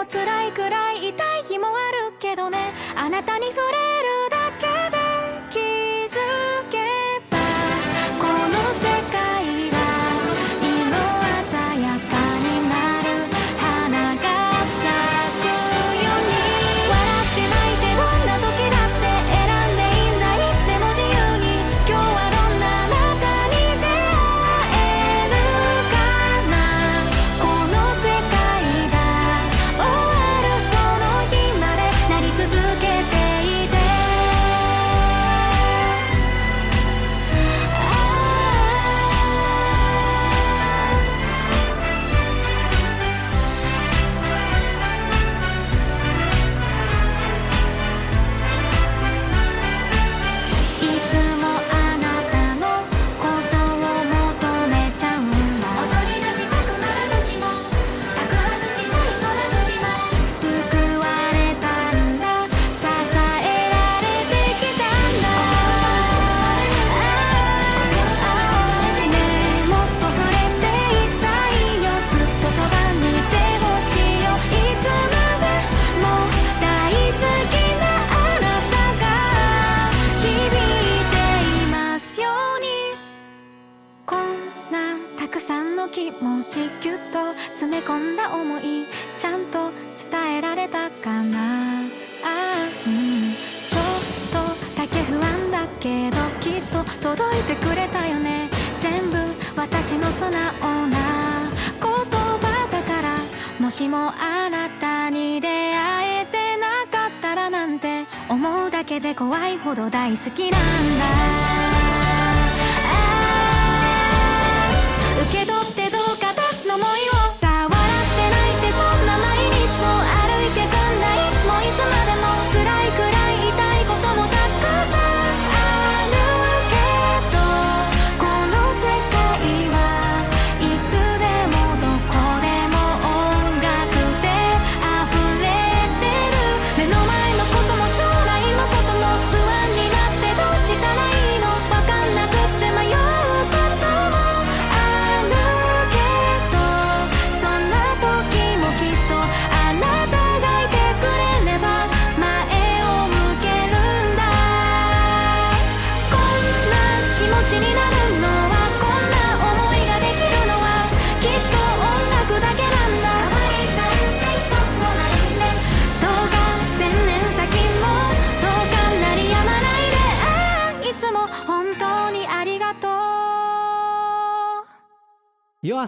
[0.09, 1.71] 辛いくらい痛い日もあ
[2.11, 2.72] るけどね。
[2.94, 4.26] あなたに触れる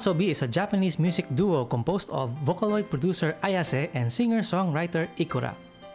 [0.08, 5.52] Yoasobi is a Japanese music duo composed of Vocaloid producer Ayase and singer-songwriter Ikura.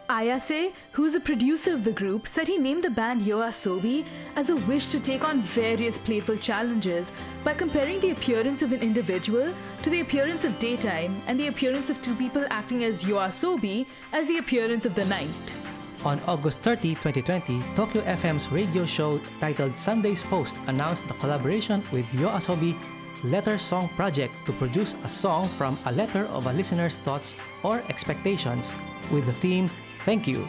[0.08, 4.04] Ayase, who's a producer of the group, said he named the band Yoasobi
[4.36, 7.10] as a wish to take on various playful challenges
[7.42, 9.52] by comparing the appearance of an individual
[9.82, 14.28] to the appearance of daytime and the appearance of two people acting as Yoasobi as
[14.28, 15.56] the appearance of the night.
[16.04, 22.04] On August 30, 2020, Tokyo FM's radio show titled Sunday's Post announced the collaboration with
[22.12, 22.76] Yoasobi
[23.22, 27.82] Letter Song Project to produce a song from a letter of a listener's thoughts or
[27.88, 28.74] expectations
[29.12, 29.68] with the theme
[30.04, 30.48] Thank You.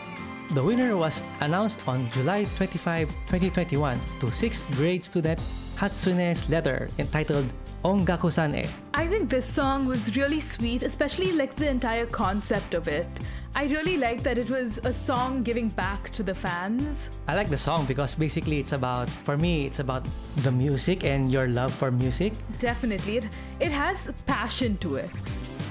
[0.51, 5.39] The winner was announced on July 25, 2021 to 6th grade student
[5.75, 7.45] Hatsune's letter entitled
[7.83, 8.65] Ongaku-san e.
[8.93, 13.07] I think this song was really sweet, especially like the entire concept of it.
[13.55, 17.09] I really like that it was a song giving back to the fans.
[17.25, 20.05] I like the song because basically it's about, for me, it's about
[20.43, 22.33] the music and your love for music.
[22.59, 23.29] Definitely, it
[23.61, 23.95] it has
[24.27, 25.15] passion to it.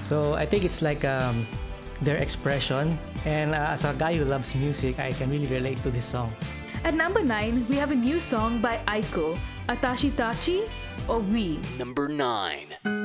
[0.01, 1.45] So I think it's like um,
[2.01, 2.97] their expression.
[3.23, 6.33] And uh, as a guy who loves music, I can really relate to this song.
[6.83, 9.37] At number nine, we have a new song by Aiko,
[9.69, 10.65] Atashi Tachi
[11.07, 11.61] or We.
[11.77, 13.04] Number 9.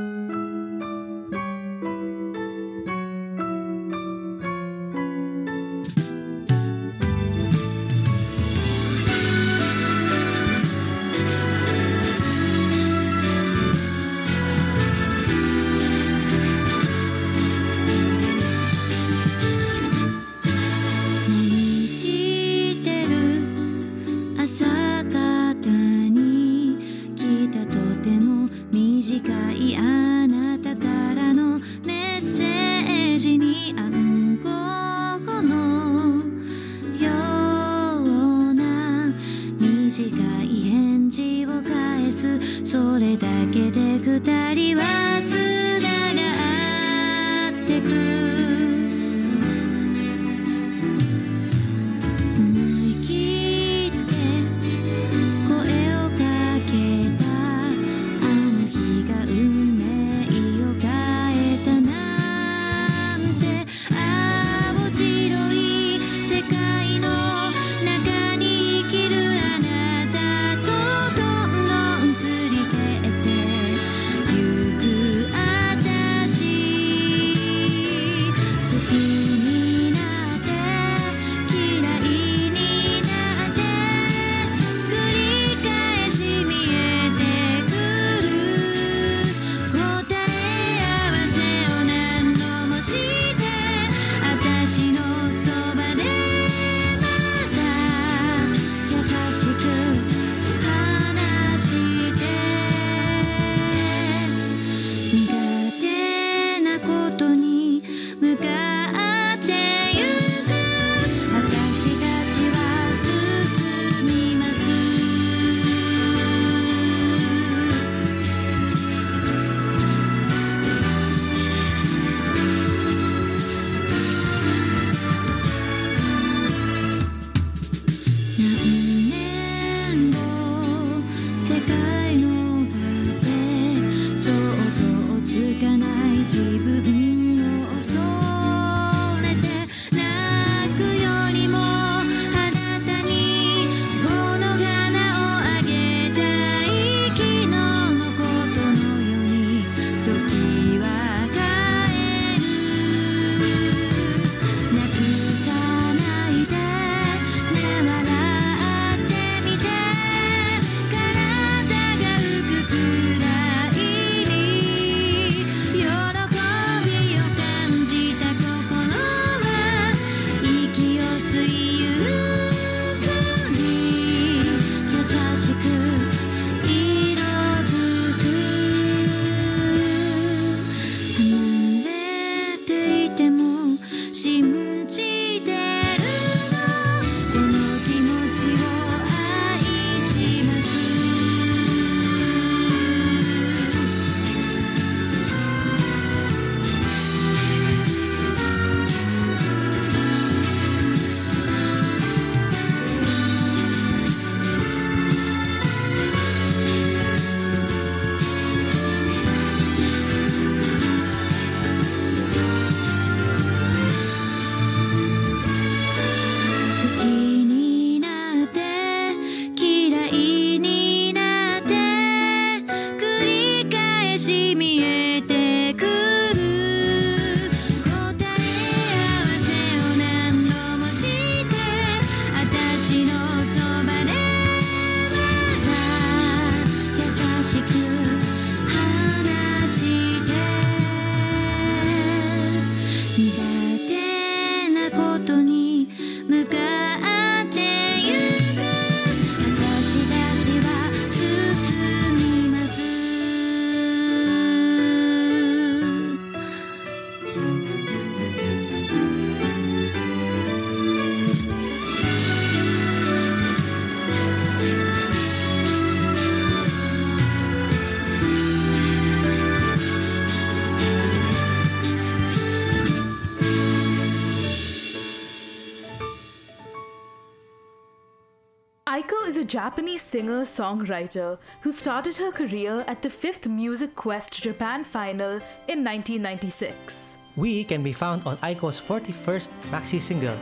[279.51, 285.83] Japanese singer songwriter who started her career at the 5th Music Quest Japan final in
[285.83, 287.17] 1996.
[287.35, 290.37] We can be found on Aiko's 41st maxi single,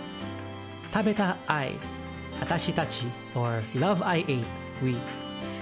[0.93, 1.73] Tabeta Ai,
[2.41, 4.45] Atashi Tachi, or Love I Ate,
[4.83, 4.95] We.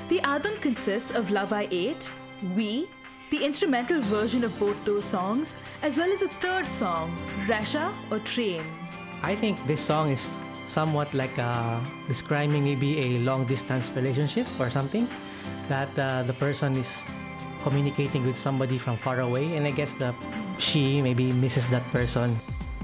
[0.09, 2.11] The album consists of Love I Ate,
[2.57, 2.89] We,
[3.31, 8.19] the instrumental version of both those songs, as well as a third song, Resha or
[8.19, 8.67] Train.
[9.23, 10.31] I think this song is
[10.69, 15.09] somewhat like uh, describing maybe a long distance relationship or something
[15.69, 17.03] that uh, the person is
[17.63, 20.15] communicating with somebody from far away and i guess the
[20.59, 22.37] she maybe misses that person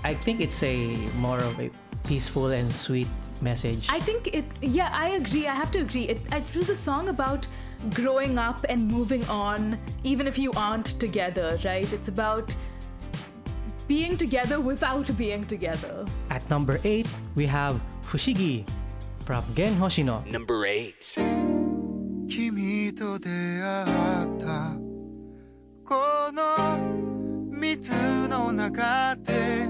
[0.04, 1.70] i think it's a more of a
[2.04, 3.06] peaceful and sweet
[3.42, 5.48] message I think it, yeah, I agree.
[5.48, 6.04] I have to agree.
[6.04, 7.46] It, it was a song about
[7.90, 11.92] growing up and moving on, even if you aren't together, right?
[11.92, 12.54] It's about
[13.91, 16.05] being together without being together.
[16.29, 17.05] at number 8
[17.35, 18.63] we have fushigi
[19.25, 21.21] from gen hoshino Number 8.
[22.27, 24.75] 君と出会った
[25.85, 26.77] この
[27.51, 27.93] 水
[28.27, 29.67] の中で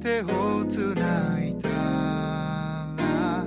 [0.00, 1.68] 手をつないだ
[2.96, 3.46] ら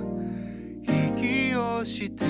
[0.82, 2.24] 息をして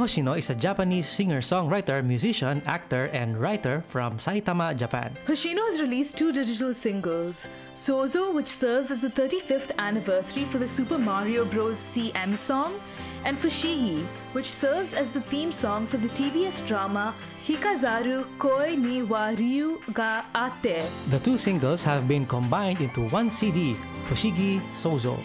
[0.00, 5.12] Hoshino is a Japanese singer, songwriter, musician, actor, and writer from Saitama, Japan.
[5.26, 10.66] Hoshino has released two digital singles Sozo, which serves as the 35th anniversary for the
[10.66, 11.76] Super Mario Bros.
[11.92, 12.80] CM song,
[13.24, 17.14] and Fushigi, which serves as the theme song for the TBS drama
[17.46, 20.80] Hikazaru Koi ni wa Ryu ga Ate.
[21.10, 23.76] The two singles have been combined into one CD,
[24.08, 25.20] Fushigi Sozo.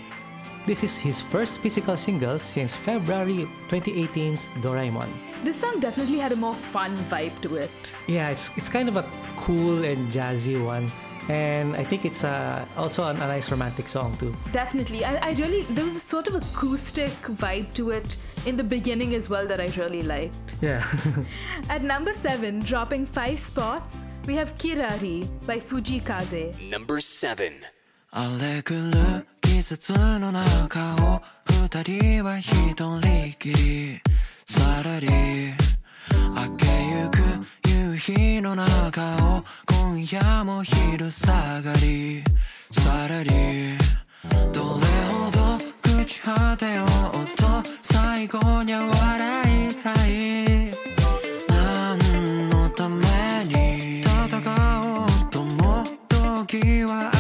[0.66, 5.08] This is his first physical single since February 2018's Doraemon.
[5.44, 7.70] This song definitely had a more fun vibe to it.
[8.08, 9.06] Yeah, it's it's kind of a
[9.38, 10.92] cool and jazzy one,
[11.30, 14.34] and I think it's uh, also a, a nice romantic song too.
[14.52, 15.06] Definitely.
[15.06, 19.14] I, I really, there was a sort of acoustic vibe to it in the beginning
[19.14, 20.56] as well that I really liked.
[20.62, 20.84] Yeah.
[21.70, 26.60] At number 7, dropping 5 spots, we have Kirari by Fujii Kaze.
[26.72, 27.54] Number 7.
[29.46, 31.22] 季節の中を
[31.70, 34.02] 二人は一人きり
[34.48, 42.24] さらり明けゆく夕日の中を今夜も昼下がり
[42.72, 43.30] さらり
[44.52, 45.40] どれほど
[45.84, 47.46] 朽ち果てようと
[47.84, 50.72] 最後には笑いたい
[51.48, 53.06] 何のため
[53.46, 54.42] に戦
[54.82, 55.84] おうとも
[56.48, 57.15] 時は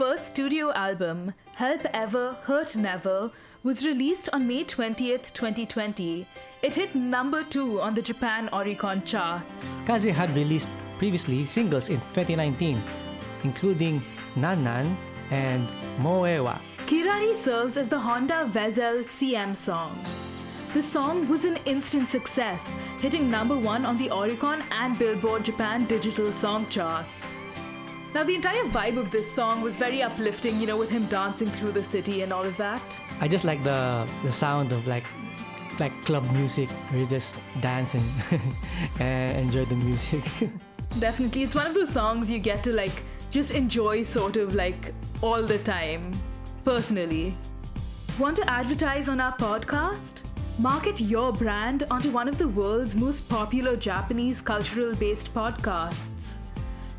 [0.00, 3.30] first studio album, Help Ever, Hurt Never,
[3.62, 6.26] was released on May 20th, 2020.
[6.62, 9.82] It hit number 2 on the Japan Oricon charts.
[9.86, 12.82] Kaze had released previously singles in 2019,
[13.44, 14.02] including
[14.36, 14.96] Nan Nan
[15.30, 16.58] and Moewa.
[16.86, 20.02] Kirari serves as the Honda Vezel CM song.
[20.72, 22.66] The song was an instant success,
[23.00, 27.39] hitting number one on the Oricon and Billboard Japan digital song charts.
[28.12, 31.46] Now, the entire vibe of this song was very uplifting, you know, with him dancing
[31.48, 32.82] through the city and all of that.
[33.20, 35.04] I just like the the sound of like
[35.78, 38.40] like club music where you just dance and,
[39.00, 40.24] and enjoy the music.
[40.98, 44.92] Definitely, it's one of those songs you get to like just enjoy sort of like
[45.22, 46.12] all the time,
[46.64, 47.36] personally.
[48.18, 50.22] Want to advertise on our podcast?
[50.58, 56.19] Market your brand onto one of the world's most popular Japanese cultural based podcasts.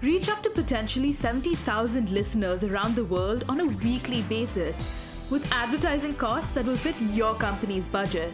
[0.01, 6.15] Reach up to potentially 70,000 listeners around the world on a weekly basis with advertising
[6.15, 8.33] costs that will fit your company's budget.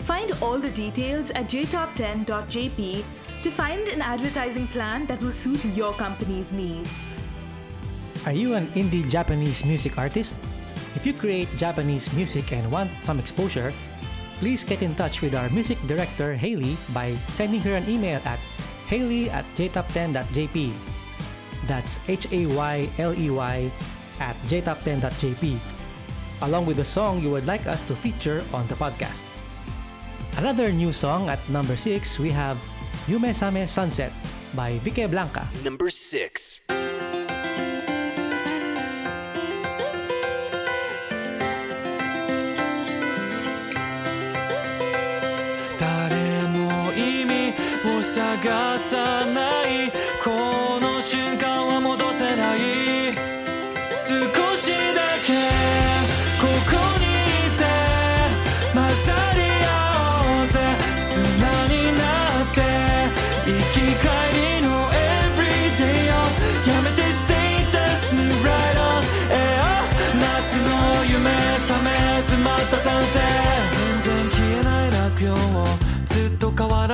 [0.00, 3.04] Find all the details at jtop10.jp
[3.44, 6.90] to find an advertising plan that will suit your company's needs.
[8.26, 10.34] Are you an indie Japanese music artist?
[10.96, 13.72] If you create Japanese music and want some exposure,
[14.34, 18.40] please get in touch with our music director Hayley by sending her an email at
[18.88, 20.72] hayley at jtop10.jp.
[21.68, 23.70] That's H A Y L E Y
[24.18, 25.60] at jtop10.jp,
[26.42, 29.22] along with the song you would like us to feature on the podcast.
[30.40, 32.56] Another new song at number 6, we have
[33.06, 34.12] Yume Same Sunset
[34.54, 35.44] by Vickeblanka.
[35.64, 36.77] Number 6.
[48.17, 49.56] 探さない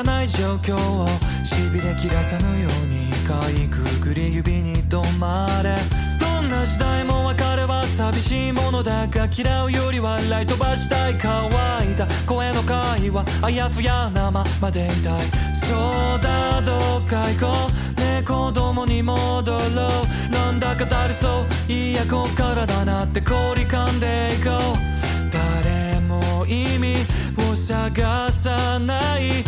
[0.05, 1.07] ない状況を
[1.43, 5.77] しびれ切らさぬようにかいくぐり指に止まれ
[6.21, 10.47] どんな時代も別れは寂しいものだが嫌うよりは笑い。
[10.47, 11.49] 飛ばしたい乾
[11.93, 15.23] いた声の会話あやふやなままでいたい
[15.55, 15.75] そ
[16.19, 18.01] うだどっか行こう。
[18.01, 20.31] ね子供に戻ろう。
[20.31, 27.07] なんだかだるそういやこっからだなって凝り噛んでいこう誰も意味
[27.51, 29.45] を探さない。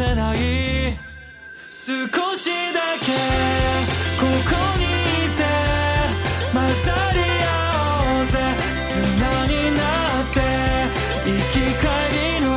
[0.00, 0.36] せない
[1.68, 1.92] 少
[2.38, 3.12] しだけ
[4.18, 4.84] ここに
[5.26, 5.44] いて
[6.54, 7.52] 混ざり合
[8.16, 8.34] おうぜ
[8.78, 9.80] 砂にな
[10.22, 10.40] って
[11.26, 11.84] 生き返
[12.16, 12.48] りの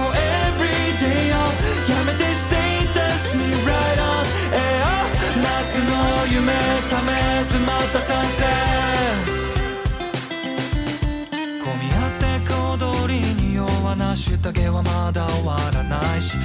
[0.56, 1.43] Everyday を
[1.91, 4.23] やめて Status に Right on
[4.56, 5.03] air
[5.43, 5.91] 夏の
[6.32, 6.47] 夢
[6.89, 7.12] 覚め
[7.43, 8.39] ずまた賛成
[11.62, 16.38] 混み合って小通りに弱なしたげはまだ終わらないし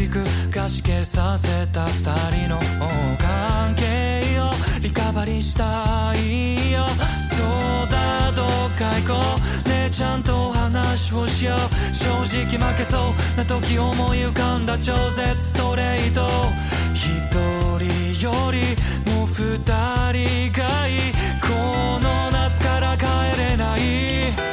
[0.00, 2.60] の時間軸がしけさせた二人の
[3.18, 6.86] 関係をリカバリーしたいよ。
[7.28, 9.68] そうだどっか行こう。
[9.68, 11.94] ねちゃんと話をしよう。
[11.94, 13.36] 正直負けそう。
[13.36, 16.26] な時思い浮かんだ超絶ストレート。
[16.94, 17.04] 一
[17.78, 18.76] 人より
[19.12, 21.12] も二人がいい。
[21.40, 21.48] こ
[22.00, 23.04] の夏から帰
[23.38, 24.49] れない。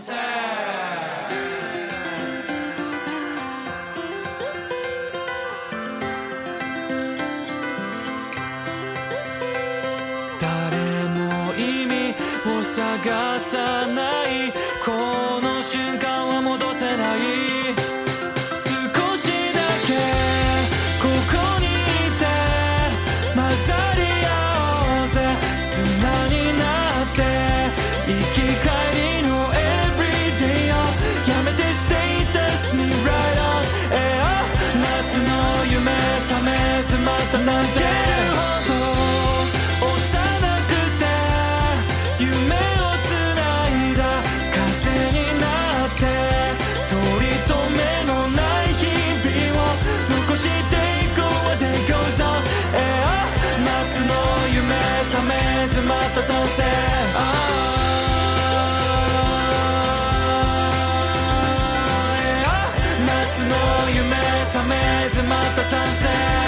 [0.00, 0.39] Beyonce.
[42.22, 42.36] 「夢を
[43.06, 44.00] つないだ。
[44.52, 44.60] 風
[45.16, 45.46] にな
[45.86, 46.04] って。
[46.90, 49.72] とりとめのない日々を。
[50.10, 51.56] 残していこう
[53.64, 53.72] 夏
[54.04, 54.12] の
[54.54, 54.68] 夢
[55.10, 55.32] 覚め
[55.72, 56.58] ずまた賛成。
[63.06, 63.10] 夏
[63.46, 63.54] の
[63.96, 64.04] 夢
[64.52, 64.74] 覚め
[65.08, 66.39] ずまた参戦」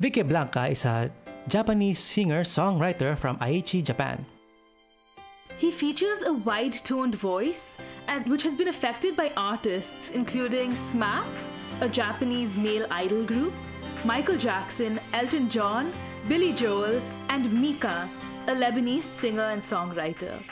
[0.00, 1.10] Vickeblanka is a
[1.46, 4.24] Japanese singer-songwriter from Aichi, Japan.
[5.58, 7.76] He features a wide toned voice,
[8.26, 11.26] which has been affected by artists including SMAP,
[11.82, 13.52] a Japanese male idol group,
[14.06, 15.92] Michael Jackson, Elton John,
[16.28, 18.08] Billy Joel, and Mika,
[18.46, 20.42] a Lebanese singer and songwriter.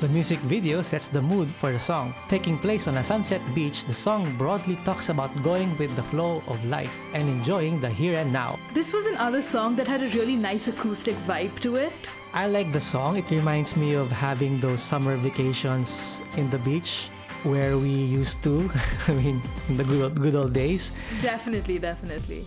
[0.00, 2.12] The music video sets the mood for the song.
[2.28, 6.42] Taking place on a sunset beach, the song broadly talks about going with the flow
[6.46, 8.58] of life and enjoying the here and now.
[8.74, 11.94] This was another song that had a really nice acoustic vibe to it.
[12.34, 13.16] I like the song.
[13.16, 17.08] It reminds me of having those summer vacations in the beach
[17.44, 18.70] where we used to,
[19.08, 20.92] I mean, in the good old, good old days.
[21.22, 22.44] Definitely, definitely.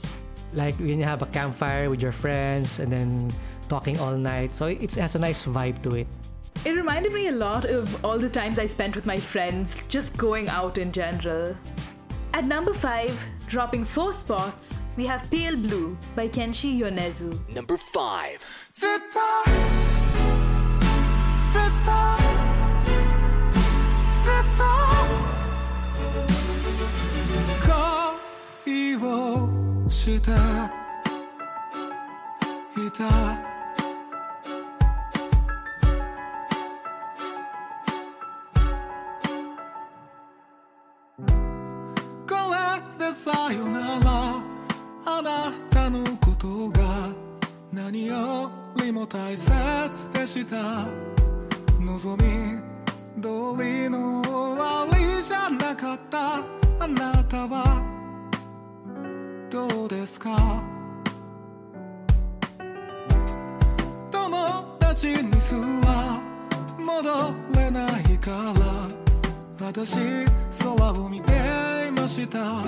[0.53, 3.31] Like when you have a campfire with your friends and then
[3.67, 4.55] talking all night.
[4.55, 6.07] So it has a nice vibe to it.
[6.64, 10.16] It reminded me a lot of all the times I spent with my friends, just
[10.16, 11.56] going out in general.
[12.34, 17.38] At number 5, dropping 4 spots, we have Pale Blue by Kenshi Yonezu.
[17.54, 18.38] Number 5.
[18.74, 19.20] ずっと
[21.52, 21.90] ずっと
[24.22, 24.62] ずっと
[28.64, 30.30] 恋をして
[32.80, 33.45] いた
[43.29, 44.41] さよなら
[45.05, 47.09] あなたのことが
[47.73, 48.49] 何よ
[48.81, 49.51] りも大切
[50.13, 50.85] でした。
[51.77, 52.61] 望み
[53.21, 53.27] 通
[53.61, 56.37] りの終わりじゃなかった。
[56.79, 57.83] あなたは
[59.49, 60.63] どうですか？
[64.09, 66.17] 友達にすら
[66.79, 68.31] 戻れないか
[69.59, 69.67] ら。
[69.67, 69.97] 私
[70.59, 71.33] 空を見て
[71.89, 72.63] いました。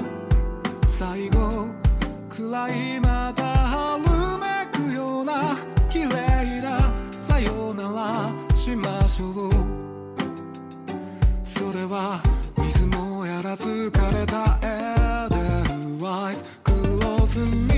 [1.00, 1.68] 最後
[2.30, 4.04] 暗いまた春
[4.38, 5.56] めくような
[5.90, 6.94] 綺麗な
[7.26, 9.52] さよならしましょう。
[11.46, 12.22] それは
[12.58, 15.38] 水もやらず枯れたエーデ
[15.98, 16.44] ルワイス。
[16.66, 17.69] クローズ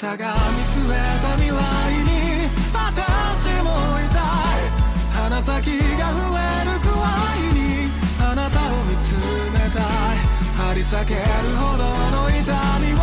[0.00, 3.68] たが見据えた未来に私も
[4.00, 4.64] いたい
[5.12, 7.04] 鼻先が触れるくら
[7.36, 9.12] いにあなたを見つ
[9.52, 10.16] めたい
[10.56, 11.20] 張り裂ける
[11.54, 11.84] ほど
[12.16, 12.40] の痛
[12.80, 12.98] みを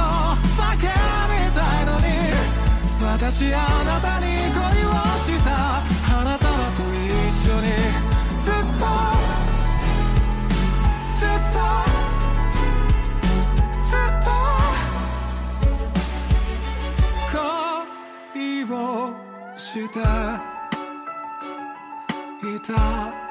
[0.58, 2.08] 叫びたいのに
[3.06, 5.78] 私あなたに恋をした。
[6.20, 8.18] あなたらと一緒に。
[8.44, 9.37] ずっと
[18.74, 19.14] を
[19.56, 19.90] してい
[22.60, 23.27] た。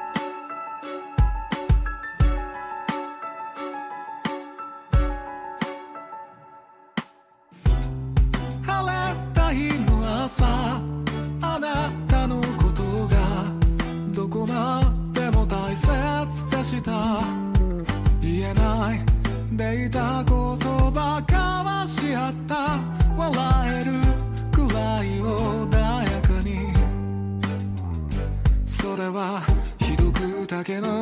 [30.56, 30.95] どく竹の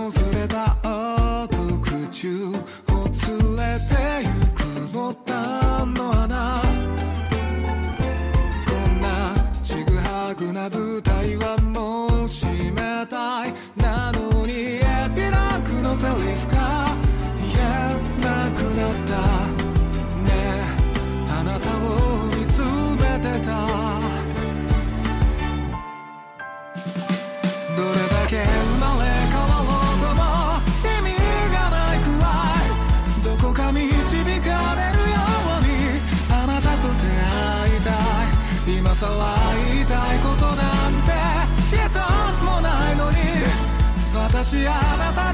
[44.44, 45.33] 昔あなたに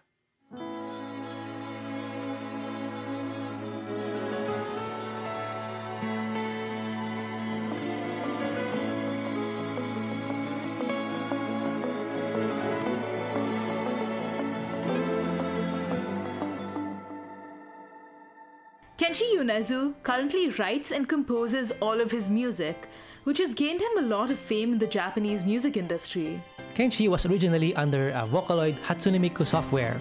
[19.01, 22.87] Kenshi Yonezu currently writes and composes all of his music,
[23.23, 26.39] which has gained him a lot of fame in the Japanese music industry.
[26.75, 29.99] Kenshi was originally under a Vocaloid Hatsune Miku software,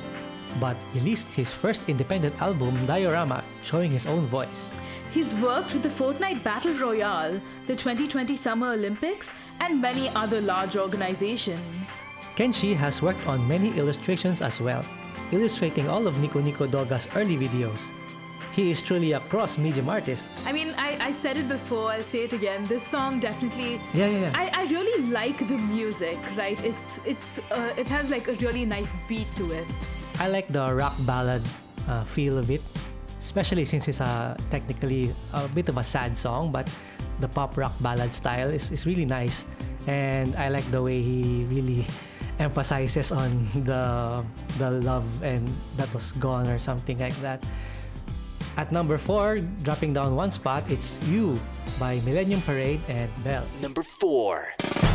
[0.60, 4.68] but released his first independent album, Diorama, showing his own voice.
[5.14, 10.76] He's worked with the Fortnite Battle Royale, the 2020 Summer Olympics, and many other large
[10.76, 11.88] organizations.
[12.36, 14.84] Kenshi has worked on many illustrations as well,
[15.32, 17.88] illustrating all of Nico Nico Douga's early videos.
[18.60, 20.28] He is truly a cross-medium artist.
[20.44, 22.62] I mean, I, I said it before, I'll say it again.
[22.66, 23.80] This song definitely.
[23.94, 24.32] Yeah, yeah, yeah.
[24.34, 26.60] I, I really like the music, right?
[26.62, 29.64] It's it's uh, it has like a really nice beat to it.
[30.20, 31.40] I like the rock ballad
[31.88, 32.60] uh, feel of it,
[33.24, 36.68] especially since it's a technically a bit of a sad song, but
[37.24, 39.48] the pop rock ballad style is, is really nice.
[39.88, 41.88] And I like the way he really
[42.38, 44.20] emphasizes on the
[44.60, 45.48] the love and
[45.80, 47.40] that was gone or something like that.
[48.56, 51.40] At number 4, dropping down one spot, it's You
[51.78, 53.44] by Millennium Parade and Bell.
[53.62, 54.89] Number 4.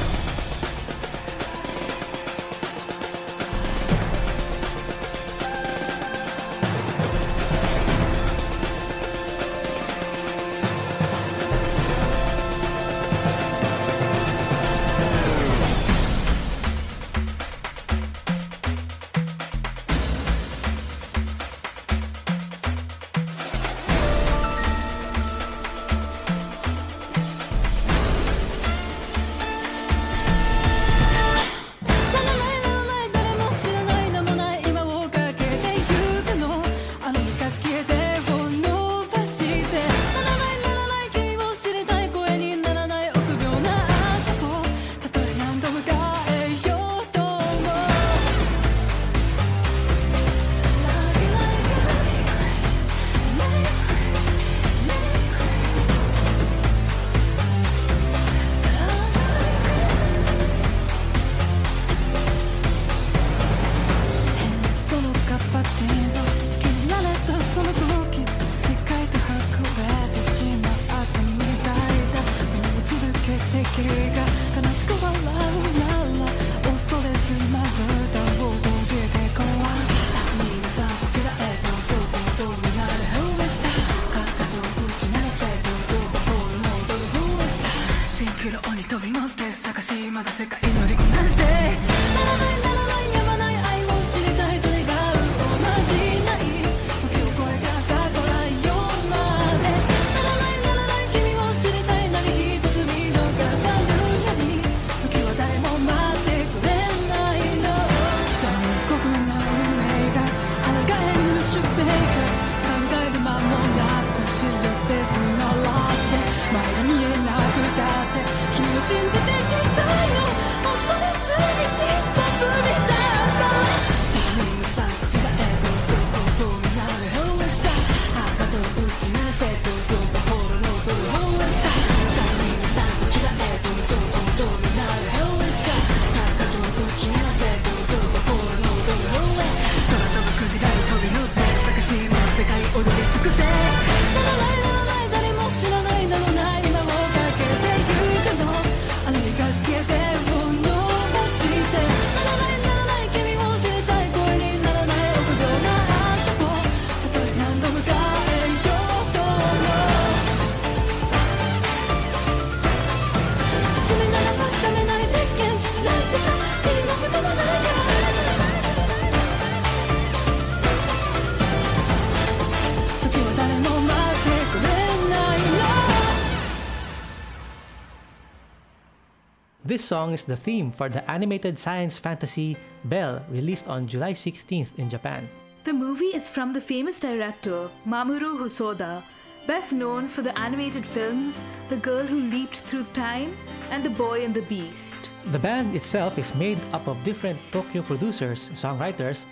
[179.86, 184.90] song is the theme for the animated science fantasy Bell, released on July 16th in
[184.90, 185.30] Japan.
[185.64, 189.04] The movie is from the famous director Mamoru Hosoda,
[189.48, 193.38] best known for the animated films The Girl Who Leaped Through Time
[193.70, 195.10] and The Boy and the Beast.
[195.32, 199.26] The band itself is made up of different Tokyo producers, songwriters,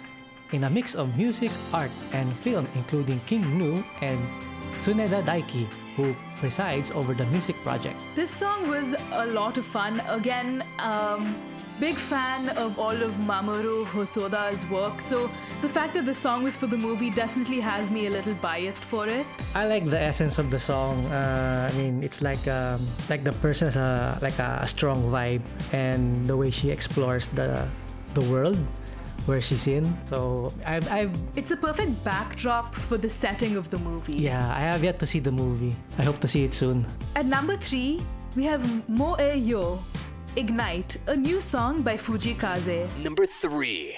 [0.52, 4.22] in a mix of music, art, and film, including King Gnu and
[4.84, 5.66] Tsuneta Daiki,
[5.96, 7.96] who presides over the music project.
[8.16, 10.02] This song was a lot of fun.
[10.10, 11.38] Again, um,
[11.80, 15.30] big fan of all of Mamoru Hosoda's work, so
[15.62, 18.84] the fact that the song was for the movie definitely has me a little biased
[18.84, 19.26] for it.
[19.56, 21.06] I like the essence of the song.
[21.06, 25.44] Uh, I mean, it's like um, like the person has a, like a strong vibe,
[25.72, 27.66] and the way she explores the
[28.16, 28.60] the world
[29.26, 29.86] where she's in.
[30.08, 34.14] So I've, I've It's a perfect backdrop for the setting of the movie.
[34.16, 35.76] yeah, I have yet to see the movie.
[35.98, 36.86] I hope to see it soon.
[37.16, 38.02] At number three,
[38.36, 39.80] we have Moe Yo,
[40.36, 42.90] Ignite, a new song by Fujii Kaze.
[43.04, 43.96] Number three.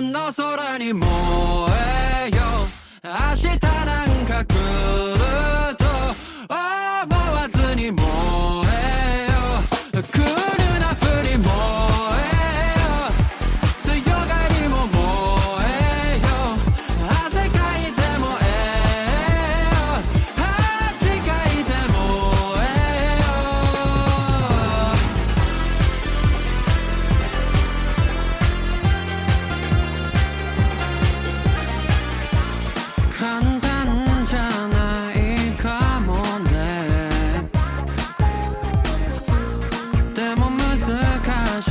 [0.00, 1.09] 만나서라니 뭐.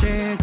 [0.10, 0.39] fix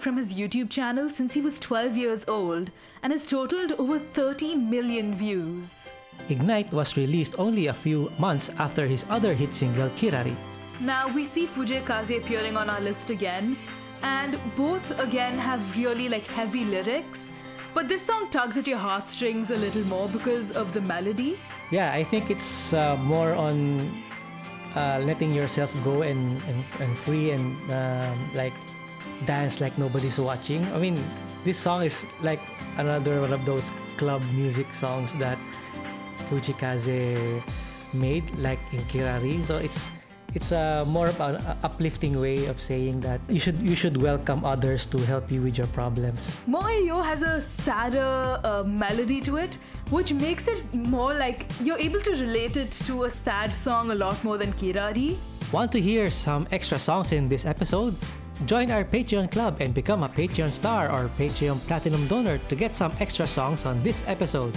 [0.00, 2.70] from his YouTube channel since he was 12 years old
[3.02, 5.88] and has totaled over 30 million views.
[6.28, 10.36] Ignite was released only a few months after his other hit single Kirari.
[10.80, 13.56] Now we see Fujii Kaze appearing on our list again,
[14.02, 17.30] and both again have really like heavy lyrics.
[17.74, 21.38] But this song tugs at your heartstrings a little more because of the melody.
[21.70, 23.80] Yeah, I think it's uh, more on
[24.74, 28.52] uh, letting yourself go and, and, and free and um, like
[29.26, 30.64] dance like nobody's watching.
[30.72, 31.02] I mean,
[31.44, 32.40] this song is like
[32.78, 35.38] another one of those club music songs that
[36.28, 37.42] Fujii Kaze
[37.92, 39.44] made, like in Kirari.
[39.44, 39.90] So it's
[40.34, 44.44] it's a more of an uplifting way of saying that you should you should welcome
[44.44, 46.38] others to help you with your problems.
[46.48, 49.58] Moeyo has a sadder uh, melody to it,
[49.90, 53.94] which makes it more like you're able to relate it to a sad song a
[53.94, 55.16] lot more than Kirari.
[55.52, 57.96] Want to hear some extra songs in this episode?
[58.46, 62.74] Join our Patreon club and become a Patreon star or Patreon platinum donor to get
[62.74, 64.56] some extra songs on this episode.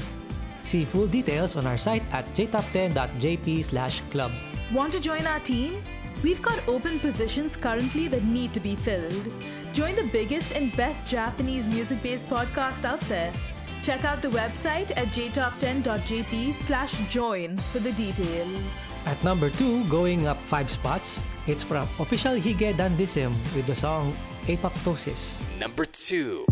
[0.61, 4.31] See full details on our site at jtop10.jp slash club.
[4.71, 5.84] Want to join our team?
[6.23, 9.27] We've got open positions currently that need to be filled.
[9.73, 13.34] Join the biggest and best Japanese music based podcast out there.
[13.82, 18.62] Check out the website at jtop10.jp slash join for the details.
[19.06, 24.14] At number 2, going up 5 spots, it's from official Hige Dandism with the song
[24.46, 25.38] Apoptosis.
[25.59, 26.44] Number 2.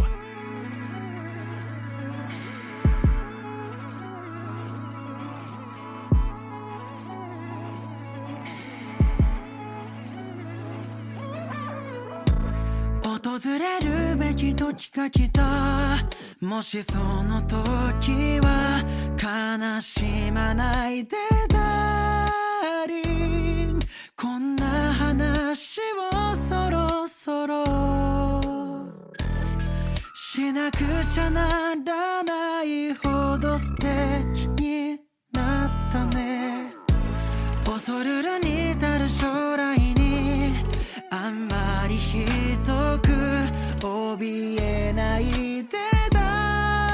[13.27, 15.98] 訪れる べき時が来た。
[16.40, 18.84] もしその時は
[19.18, 21.18] 悲しまないで
[21.50, 23.80] ダーリン
[24.16, 28.84] こんな話をそろそろ
[30.14, 30.78] しなく
[31.12, 35.00] ちゃならないほど素敵に
[35.34, 36.74] なったね。
[37.66, 40.54] 恐るるに至る将来に
[41.10, 41.51] あんまりひどく
[43.82, 45.78] 怯えないで
[46.12, 46.90] ダ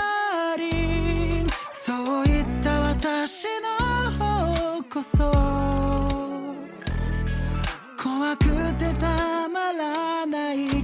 [0.55, 5.57] ーリンそういった私の方こそ。
[8.01, 10.76] 怖くてたまらない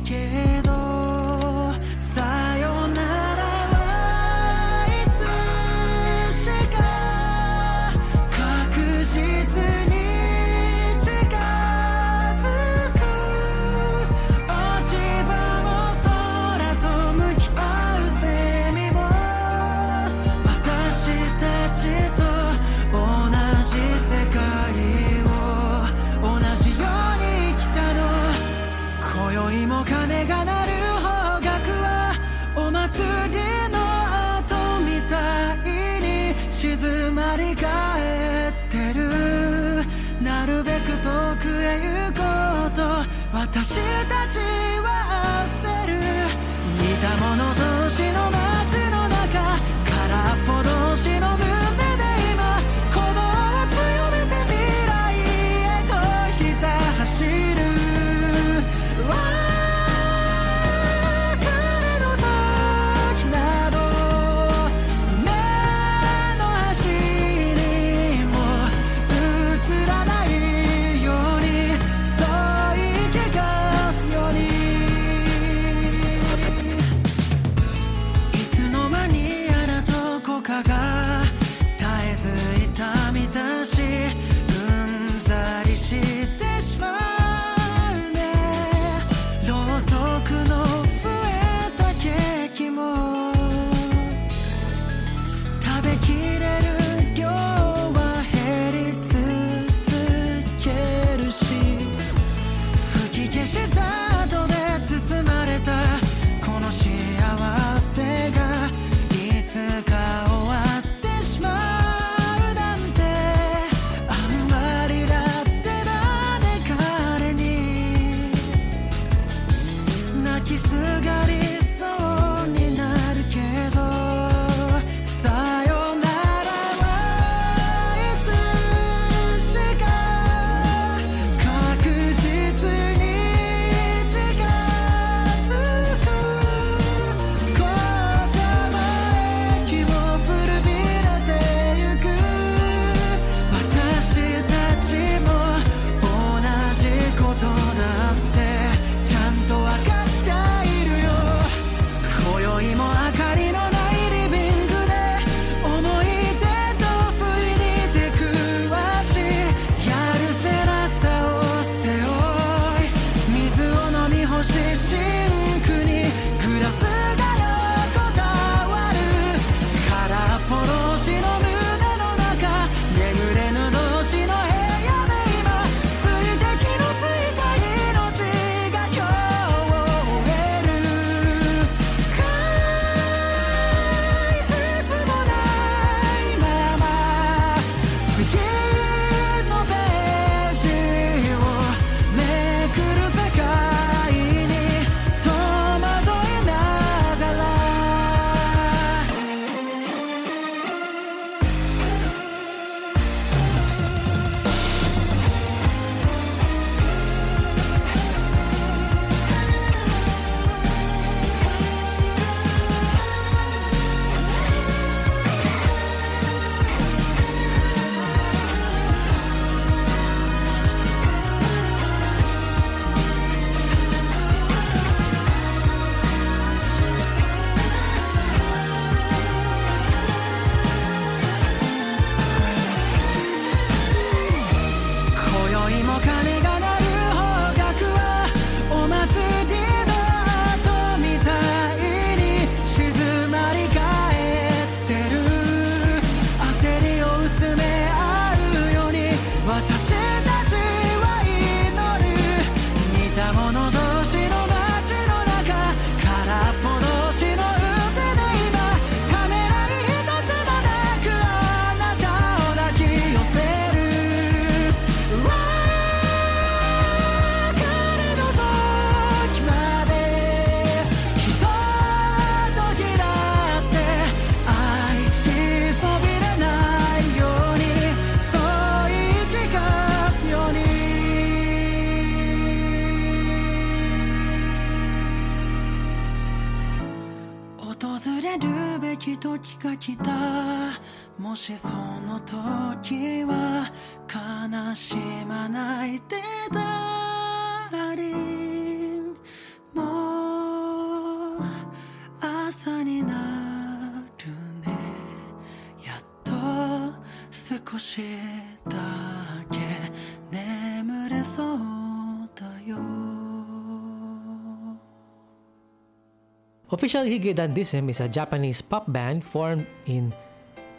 [316.84, 320.12] Official Hige Dandism is a Japanese pop band formed in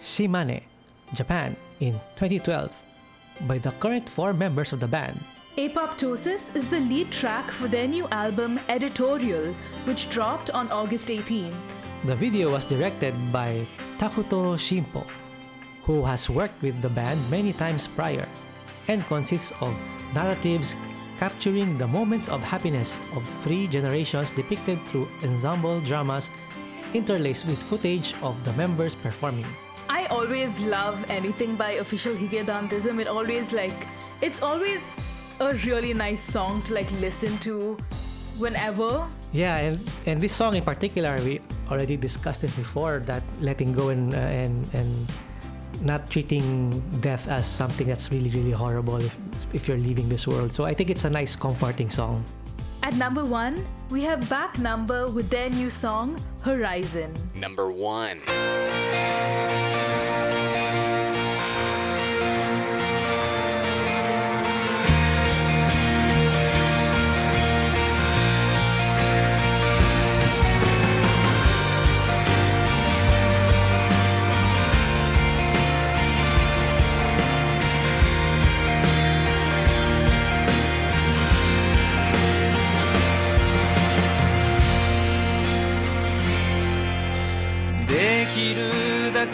[0.03, 0.61] Shimane,
[1.15, 2.69] Japan in 2012
[3.49, 5.19] by the current four members of the band.
[5.57, 9.55] Apoptosis is the lead track for their new album Editorial,
[9.89, 11.57] which dropped on August 18th.
[12.05, 13.65] The video was directed by
[13.97, 15.09] Takuto Shimpo,
[15.85, 18.29] who has worked with the band many times prior
[18.89, 19.73] and consists of
[20.13, 20.77] narratives
[21.25, 26.29] capturing the moments of happiness of three generations depicted through ensemble dramas
[26.93, 29.49] interlaced with footage of the members performing.
[29.89, 33.01] I always love anything by Official Hige Dandism.
[33.01, 33.79] It always like
[34.21, 34.85] it's always
[35.41, 37.81] a really nice song to like listen to
[38.37, 39.09] whenever.
[39.33, 41.41] Yeah, and and this song in particular, we
[41.73, 43.01] already discussed this before.
[43.09, 44.93] That letting go and uh, and and
[45.83, 49.17] not treating death as something that's really really horrible if
[49.53, 50.53] if you're leaving this world.
[50.53, 52.25] So I think it's a nice comforting song.
[52.83, 57.15] At number one, we have Back Number with their new song Horizon.
[57.35, 58.21] Number one.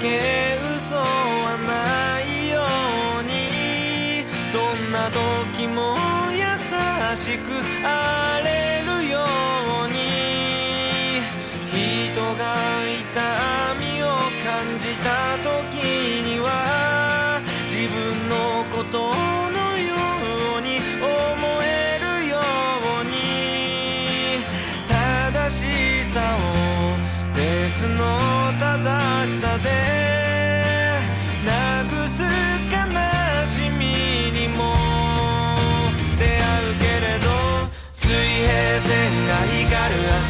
[0.00, 2.64] け嘘はないよ
[3.20, 4.24] うに。
[4.52, 5.96] どんな時も
[6.32, 7.50] 優しく
[7.84, 8.69] あれ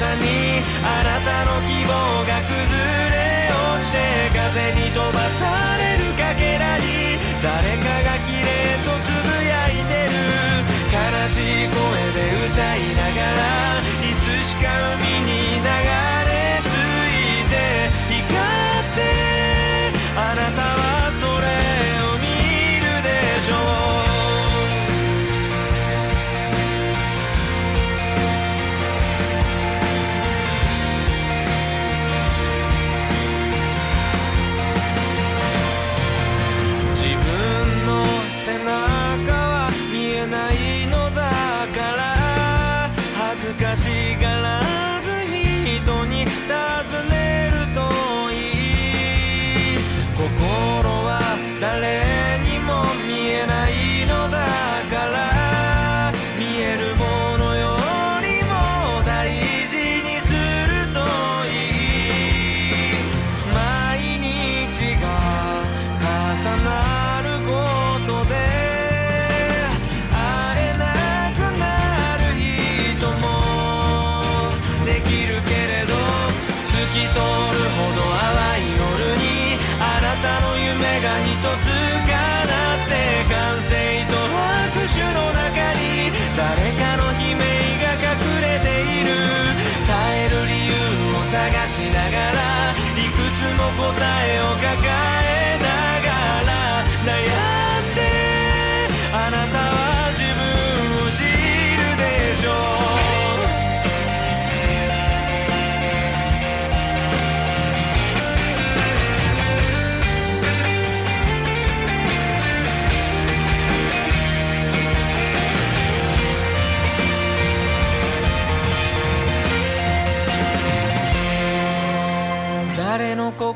[0.00, 1.92] さにあなたの希望
[2.24, 2.56] が崩
[3.12, 10.16] れ落ちて風に飛ばされるかけらに誰かが綺麗とつぶやいてる。
[10.88, 11.76] 悲しい声
[12.16, 15.29] で歌いながらいつしか海に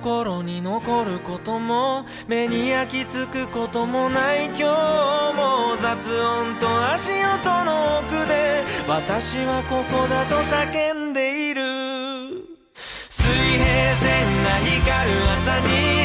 [0.04, 4.62] 心に残ることも目に焼き付くこともない今日
[5.34, 11.62] も雑音と足音の奥で私はここだと叫んでいる
[13.08, 16.03] 水平線が光る朝に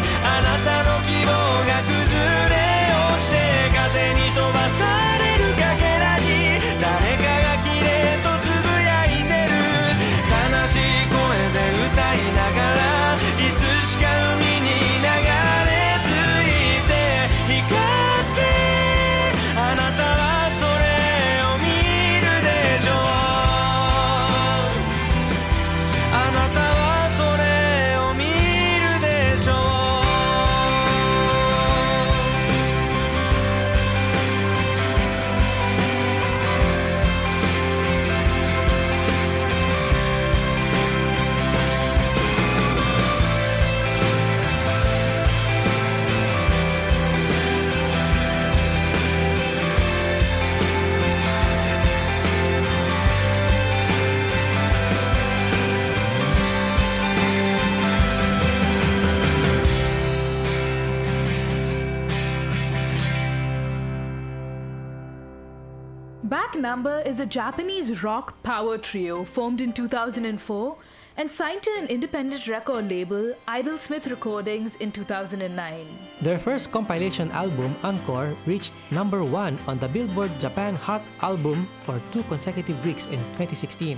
[66.60, 70.76] Number is a Japanese rock power trio formed in 2004
[71.16, 75.88] and signed to an independent record label, Idlesmith Recordings, in 2009.
[76.22, 82.02] Their first compilation album, Encore, reached number one on the Billboard Japan Hot Album for
[82.12, 83.98] two consecutive weeks in 2016.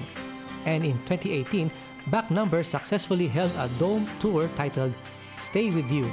[0.65, 1.71] And in 2018,
[2.07, 4.93] Back Number successfully held a dome tour titled
[5.39, 6.05] Stay With You,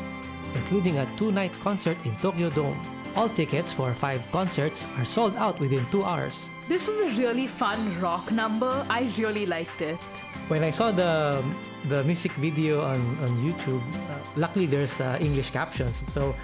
[0.54, 2.80] including a two night concert in Tokyo Dome.
[3.16, 6.48] All tickets for five concerts are sold out within two hours.
[6.68, 8.84] This was a really fun rock number.
[8.90, 9.98] I really liked it.
[10.48, 11.42] When I saw the
[11.88, 16.34] the music video on, on YouTube, uh, luckily there's uh, English captions, so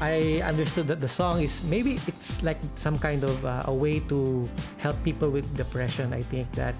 [0.00, 4.00] I understood that the song is maybe it's like some kind of uh, a way
[4.08, 4.48] to
[4.78, 6.12] help people with depression.
[6.12, 6.74] I think that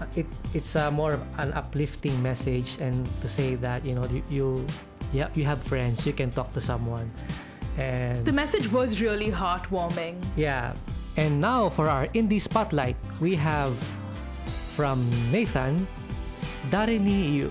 [0.00, 4.04] uh, it it's uh, more of an uplifting message and to say that you know
[4.06, 4.46] you you,
[5.12, 7.10] yeah, you have friends, you can talk to someone,
[7.78, 10.16] and The message was really heartwarming.
[10.36, 10.74] yeah.
[11.16, 13.76] And now for our indie spotlight, we have
[14.76, 15.86] from Nathan,
[16.70, 17.48] Dare ni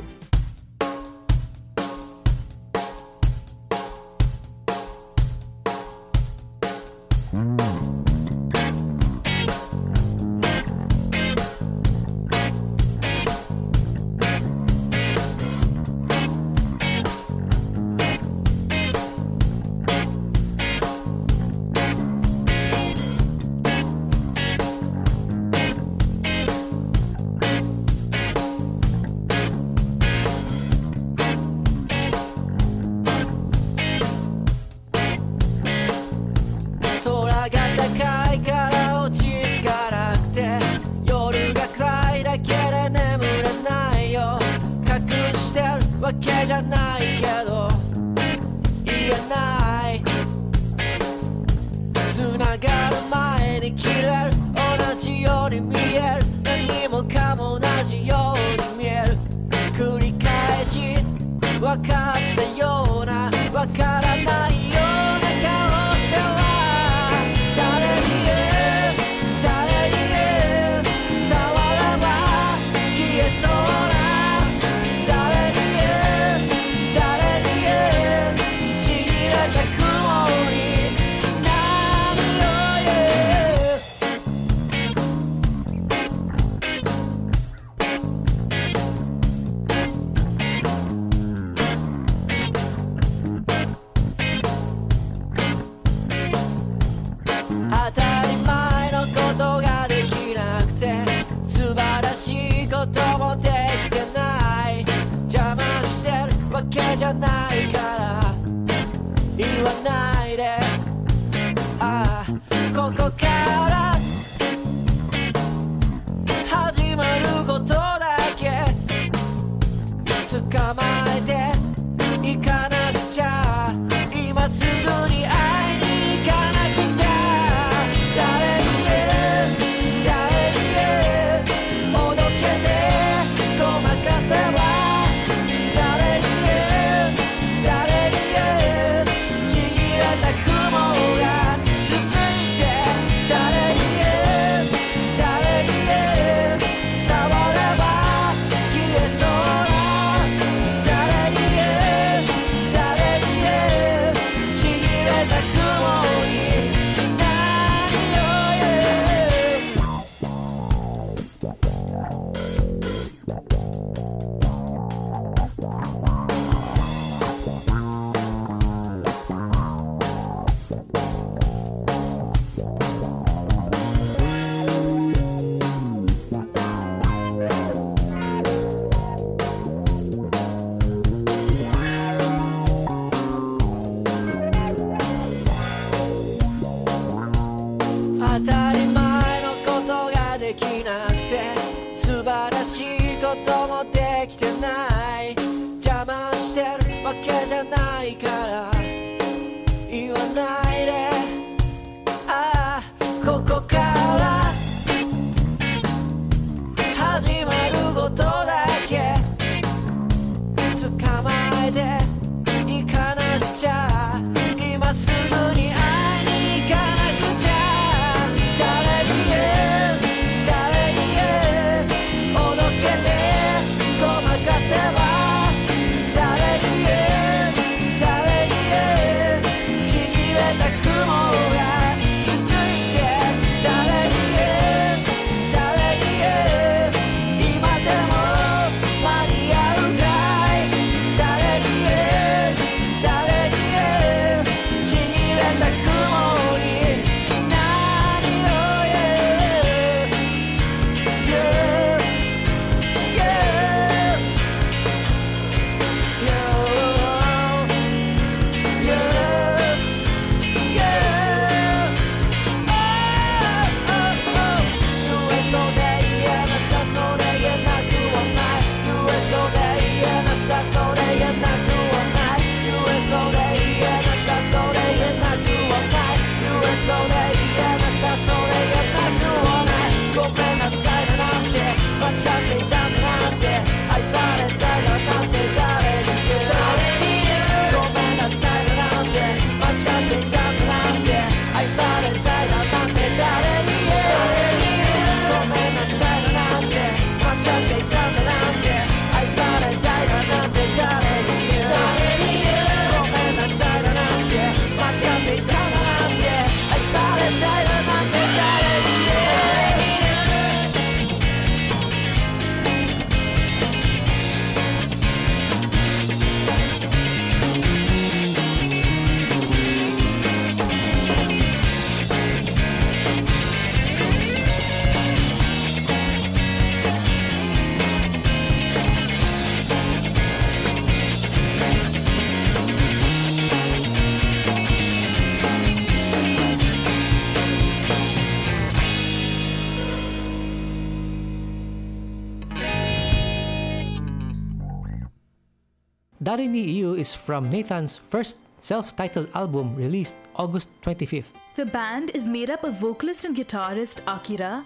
[346.31, 351.33] Darini Iu is from Nathan's first self-titled album released August 25th.
[351.57, 354.63] The band is made up of vocalist and guitarist Akira.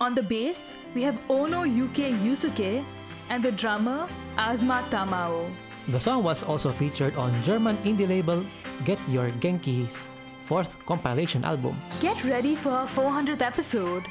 [0.00, 2.82] On the bass, we have Ono Yuke Yusuke
[3.28, 5.48] and the drummer Azma Tamao.
[5.86, 8.44] The song was also featured on German indie label
[8.84, 10.08] Get Your Genki's
[10.44, 11.80] fourth compilation album.
[12.00, 14.02] Get ready for our 400th episode.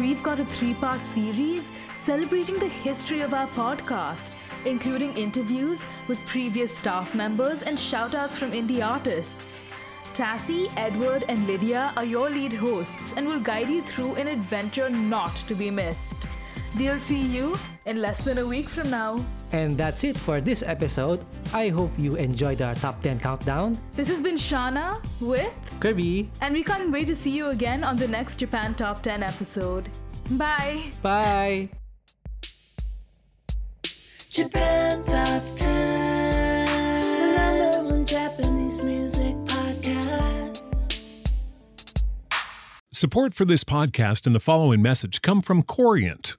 [0.00, 1.68] We've got a three part series
[1.98, 4.31] celebrating the history of our podcast,
[4.64, 9.62] including interviews with previous staff members and shoutouts from indie artists.
[10.14, 14.90] Tassie, Edward, and Lydia are your lead hosts and will guide you through an adventure
[14.90, 16.16] not to be missed.
[16.76, 19.24] They'll see you in less than a week from now.
[19.52, 21.24] And that's it for this episode.
[21.52, 23.78] I hope you enjoyed our top 10 countdown.
[23.94, 27.96] This has been Shana with, Kirby, and we can't wait to see you again on
[27.96, 29.88] the next Japan Top 10 episode.
[30.30, 30.84] Bye!
[31.02, 31.68] bye!
[34.32, 41.02] Japan Top 10, the number one Japanese music podcast.
[42.94, 46.38] Support for this podcast and the following message come from Corient.